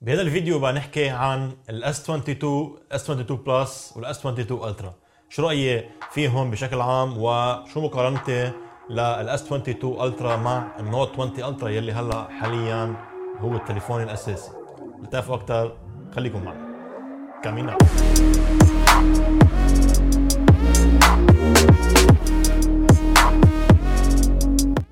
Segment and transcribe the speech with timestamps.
[0.00, 4.94] بهذا الفيديو بنحكي عن ال S 22 S 22 Plus وال S 22 Ultra
[5.28, 8.52] شو رأيي فيهم بشكل عام وشو مقارنتي
[8.90, 12.96] لل S 22 Ultra مع ال Note 20 Ultra يلي هلأ حاليا
[13.38, 14.50] هو التليفون الأساسي.
[15.02, 15.76] لتعرفوا أكثر
[16.14, 16.66] خليكم معنا.
[17.44, 17.78] كامينا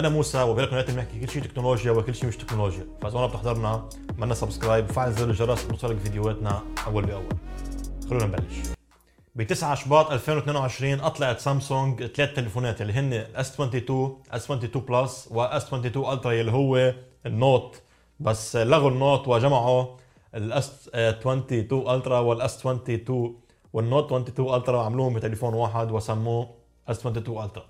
[0.00, 2.86] أنا موسى وبهالقناة بنحكي كل شيء تكنولوجيا وكل شيء مش تكنولوجيا.
[3.02, 3.88] فاذا ما بتحضرنا
[4.18, 4.90] عملنا subscribe.
[4.90, 7.28] وفعل زر الجرس توصلك فيديوهاتنا أول بأول.
[8.10, 8.54] خلونا نبلش.
[9.34, 15.28] ب 9 شباط 2022 اطلقت سامسونج ثلاث تليفونات اللي هن S 22 S 22 Plus
[15.30, 16.94] و S 22 Ultra اللي هو
[17.26, 17.82] ال Note.
[18.20, 19.86] بس لغوا النوت وجمعوا
[20.34, 23.36] الاس 22 الترا والاس 22
[23.72, 26.50] والنوت 22 الترا وعملوهم بتليفون واحد وسموه
[26.88, 27.64] S 22 Ultra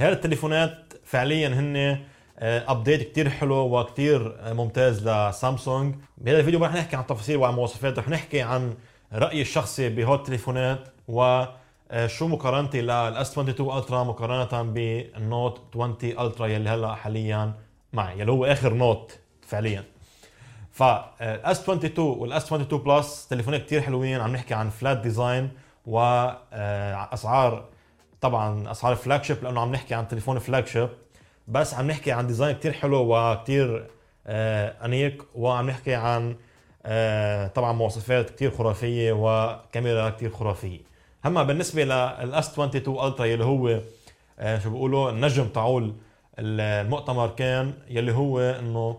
[0.00, 1.98] وهي التليفونات فعليا هن
[2.42, 5.94] update كتير حلو وكتير ممتاز لسامسونج.
[6.18, 8.74] بهذا الفيديو ما رح نحكي عن تفاصيل وعن مواصفات رح نحكي عن
[9.12, 16.46] رأيي الشخصي بهول التليفونات وشو مقارنتي لل S 22 Ultra مقارنة بال Note 20 Ultra
[16.46, 17.52] يلي هلأ حاليا
[17.92, 19.84] معي يلي هو آخر Note فعليا.
[20.72, 25.50] فال S 22 وال S 22 Plus تليفونات كتير حلوين عم نحكي عن flat design
[25.86, 27.64] واسعار
[28.20, 30.88] طبعا أسعار flagship لأنه عم نحكي عن تليفون flagship
[31.48, 33.86] بس عم نحكي عن design كتير حلو وكتير
[34.26, 36.36] آه أنيق وعم نحكي عن
[36.86, 40.80] آه طبعا مواصفات كتير خرافية وكاميرا كتير خرافية.
[41.26, 43.80] اما بالنسبة لل S 22 Ultra يلي هو
[44.38, 45.94] آه شو بيقولوا النجم تاعول
[46.38, 48.98] المؤتمر كان يلي هو إنه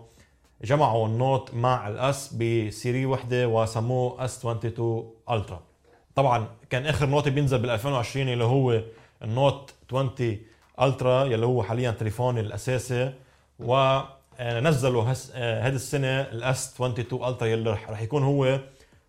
[0.64, 5.60] جمعوا ال Note مع ال S ب serie وحدة وسموه S 22 Ultra
[6.14, 8.82] طبعا كان آخر Note بينزل بال 2020 اللي هو
[9.24, 10.38] ال Note 20
[10.82, 13.12] Ultra يلي هو حاليا تليفوني الأساسي
[13.58, 15.02] ونزلوا
[15.34, 18.44] هذه السنة ال S 22 Ultra يلي رح يكون هو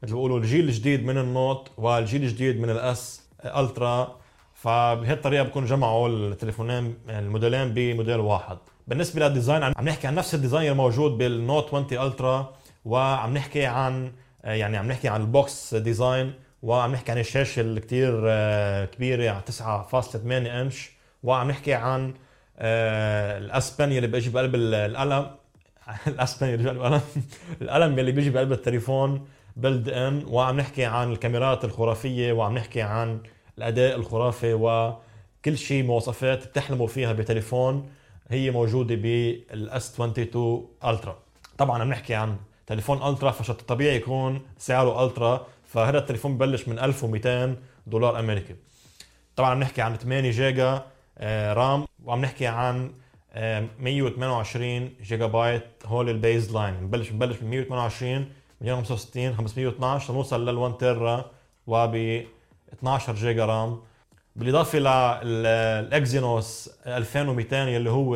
[0.03, 4.15] مثل ما بيقولوا الجيل الجديد من ال Note والجيل الجديد من ال S Ultra.
[4.53, 8.57] فبهي الطريقة بكون جمعوا التليفونين الموديلين بموديل واحد.
[8.87, 12.53] بالنسبة لل design عم نحكي عن نفس ال design الموجود بال Note 20 Ultra
[12.85, 14.11] وعم نحكي عن
[14.43, 16.33] يعني عم نحكي عن ال box design.
[16.63, 18.11] وعم نحكي عن الشاشة اللي كثير
[18.85, 20.91] كبيرة 9.8 انش
[21.23, 22.13] وعم نحكي عن
[22.57, 25.31] ال S Pen يلي بيجي بقلب القلم
[26.07, 27.01] ال S Pen يلي بيجي بقلب
[27.61, 32.33] القلم يلي بيجي بقلب التليفون built in وعم نحكي عن الكاميرات الخرافية.
[32.33, 33.19] وعم نحكي عن
[33.57, 34.53] الأداء الخرافي.
[34.53, 37.89] وكل شيء مواصفات بتحلموا فيها بتليفون
[38.29, 41.19] هي موجودة بال S 22 Ultra
[41.57, 42.37] طبعا عم نحكي عن
[42.67, 47.55] تليفون ultra فطبيعي يكون سعره ultra فهذا التليفون ببلش من 1200
[47.87, 48.55] دولار أمريكي.
[49.35, 50.85] طبعا عم نحكي عن 8 جيجا
[51.53, 52.91] RAM وعم نحكي عن
[53.35, 56.73] 128 جيجا بايت هول ال baseline.
[56.73, 61.31] بنبلش بنبلش من 128 265 512 لنوصل لل 1 تيرا
[61.67, 62.23] وب
[62.73, 63.81] 12 جيجا RAM.
[64.35, 64.79] بالإضافة
[65.23, 68.15] لل Exynos 2200 يلي هو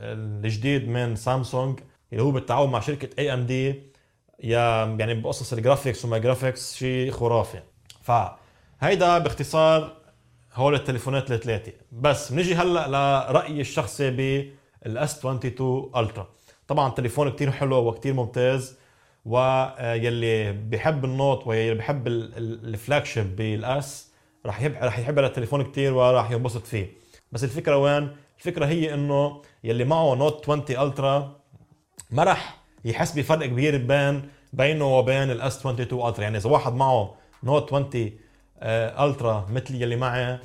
[0.00, 1.80] الجديد من سامسونج
[2.12, 3.89] اللي هو بالتعاون مع شركة AMD
[4.44, 7.62] يا يعني بقصص ال graphics وما graphics شيء خرافي.
[8.02, 9.96] فهيدا باختصار
[10.54, 11.72] هول التليفونات الثلاثة.
[11.92, 16.28] بس بنيجي هلأ لرأيي الشخصي بال S 22 Ultra
[16.68, 18.78] طبعا تليفون كتير حلو وكتير ممتاز
[19.24, 24.10] ويلي بحب ال Note ويلي بحب ال flagship بال S
[24.46, 26.92] راح يحب راح يحب التليفون كتير وراح ينبسط فيه.
[27.32, 31.36] بس الفكرة وين؟ الفكرة هي إنه يلي معه Note 20 Ultra
[32.10, 36.74] ما راح يحس بفرق كبير بين بينه وبين ال S 22 Ultra يعني إذا واحد
[36.74, 37.14] معه
[37.44, 38.10] Note 20
[38.62, 40.38] Ultra مثل يلي معي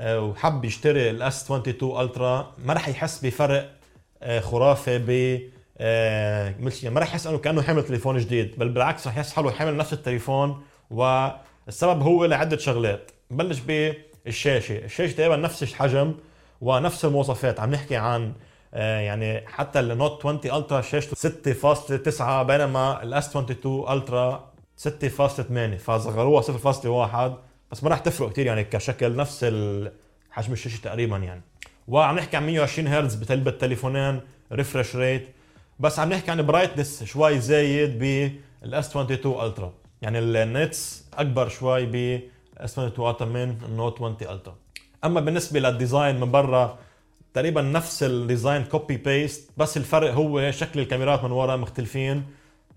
[0.00, 3.70] وحب يشتري ال S 22 Ultra ما راح يحس بفرق
[4.40, 5.40] خرافي ب
[6.62, 9.76] مثل ما راح يحس انه كأنه حامل تليفون جديد بل بالعكس راح يحس حاله حامل
[9.76, 13.10] نفس التليفون والسبب هو لعدة شغلات.
[13.30, 14.84] بلش بالشاشة.
[14.84, 16.14] الشاشة تقريبا نفس الحجم
[16.60, 17.60] ونفس المواصفات.
[17.60, 18.32] عم نحكي عن
[18.72, 24.52] يعني حتى ال Note 20 Ultra شاشته 6.9 بينما ال S 22 Ultra
[24.88, 27.32] 6.8 فصغروها 0.1
[27.72, 29.44] بس ما راح تفرق كثير يعني كشكل نفس
[30.30, 31.42] حجم الشاشة تقريبا يعني.
[31.88, 34.20] وعم نحكي عن 120 هرتز بالتليفونين
[34.52, 35.28] refresh rate
[35.80, 39.72] بس عم نحكي عن brightness شوي زايد بال S 22 Ultra
[40.02, 44.54] يعني ال nits أكبر شوي بال S 22 Ultra من ال Note 20 Ultra
[45.04, 46.78] أما بالنسبة لل design من برا
[47.34, 52.24] تقريبا نفس ال design copy paste بس الفرق هو شكل الكاميرات من ورا مختلفين.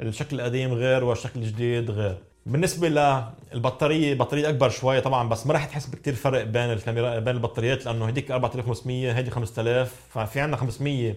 [0.02, 2.18] الشكل القديم غير والشكل الجديد غير.
[2.46, 7.36] بالنسبة للبطارية بطارية أكبر شوي طبعا بس ما راح تحس بكتير فرق بين الكاميرا بين
[7.36, 11.16] البطاريات لأنه هديك 4500 هيدي 5000 ففي عندنا 500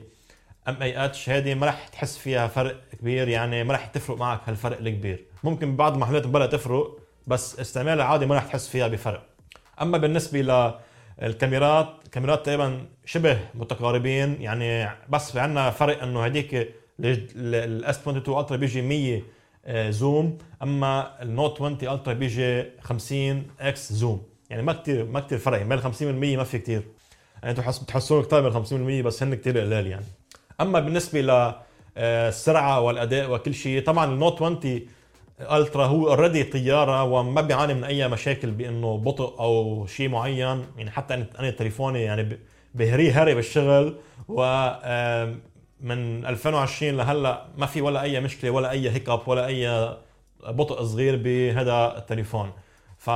[0.68, 4.40] ام اي اتش هذه ما راح تحس فيها فرق كبير يعني ما راح تفرق معك
[4.46, 5.24] هالفرق الكبير.
[5.44, 9.22] ممكن بعض المحلات بلا تفرق بس استعمالها عادي ما راح تحس فيها بفرق.
[9.82, 10.42] أما بالنسبة
[11.22, 18.56] الكاميرات تقريبا شبه متقاربين يعني بس في عندنا فرق إنه هديك ال S 22 Ultra
[18.56, 24.22] بيجي 100 zoom أما ال Note 20 Ultra بيجي 50 X zoom.
[24.50, 26.82] يعني ما كثير ما كثير فرق يعني 50% ما في كثير
[27.42, 30.04] يعني أنتم بتحسون أكثر من 50% بس هن كثير قلال يعني.
[30.60, 31.20] أما بالنسبة
[31.96, 34.60] للسرعه والأداء وكل شيء طبعا ال Note 20
[35.40, 40.64] Ultra هو already طيارة وما بيعاني من أي مشاكل بإنه بطء أو شيء معين.
[40.76, 42.38] يعني حتى أنا تليفوني يعني
[42.74, 43.96] بهري هري بالشغل
[44.28, 44.42] و
[45.80, 49.94] من 2020 لهلأ ما في ولا أي مشكلة ولا أي هيك ولا أي
[50.48, 52.52] بطء صغير بهذا التليفون.
[52.98, 53.10] ف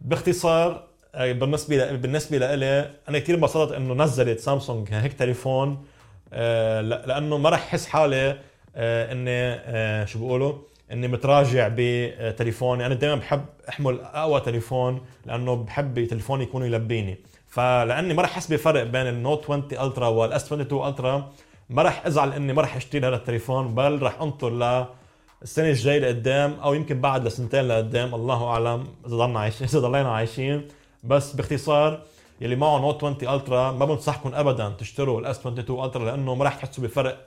[0.00, 5.84] باختصار بالنسبة بالنسبة لإلي أنا كثير انبسطت إنه نزلت سامسونج هيك تليفون
[6.32, 8.38] آه، لأنه ما راح أحس حالي
[8.76, 10.52] آه، إني آه، شو بيقولوا
[10.92, 12.86] إني متراجع بتليفوني.
[12.86, 17.18] أنا دائما بحب أحمل أقوى تليفون لأنه بحب تليفوني يكون يلبيني.
[17.48, 21.32] فلأني ما راح أحس بفرق بين ال Note 20 Ultra وال S 22 Ultra
[21.70, 26.54] ما راح أزعل إني ما راح أشتري هذا التليفون بل راح أنطر للسنة الجاية لقدام
[26.62, 28.14] أو يمكن بعد لسنتين لقدام.
[28.14, 30.68] الله أعلم إذا ضلنا عايشين إذا ضلينا عايشين.
[31.04, 32.02] بس باختصار
[32.40, 36.44] يلي معه Note 20 Ultra ما بنصحكم ابدا تشتروا ال S 22 Ultra لأنه ما
[36.44, 37.26] راح تحسوا بفرق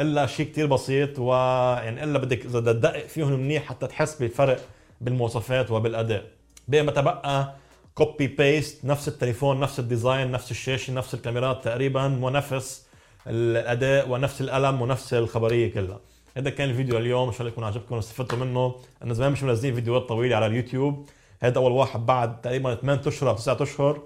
[0.00, 4.60] إلا شيء كتير بسيط ويعني إلا بدك إذا تدقق فيهم منيح حتى تحس بالفرق
[5.00, 6.24] بالمواصفات وبالأداء.
[6.68, 7.54] بينما تبقى
[7.94, 12.86] copy paste نفس التليفون نفس ال design نفس الشاشة نفس الكاميرات تقريبا ونفس
[13.26, 16.00] الأداء ونفس القلم ونفس الخبرية كلها.
[16.36, 18.74] هذا كان الفيديو اليوم إن شاء الله يكون عجبكم واستفدتوا منه.
[19.02, 21.08] أنا زمان مش منزلين فيديوهات طويلة على اليوتيوب.
[21.40, 24.02] هذا أول واحد بعد تقريبا 8 أشهر أو 9 أشهر.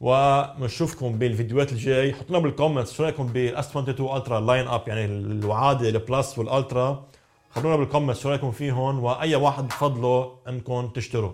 [0.00, 5.04] وبنشوفكم بالفيديوهات الجاي حطوا لنا بال comments شو رأيكم بال S 22 Ultra lineup يعني
[5.04, 7.06] العادي وال Plus وال Ultra
[7.50, 11.32] خبرونا بال comments شو رأيكم فيهم؟ وأي واحد بفضلوا إنكم تشتروا.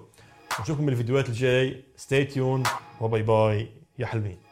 [0.60, 2.62] نشوفكم بالفيديوهات الجاي stay tuned
[3.00, 3.68] و bye bye
[3.98, 4.49] يا حلوين